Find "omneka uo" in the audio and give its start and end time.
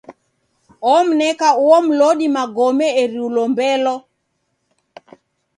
0.95-1.77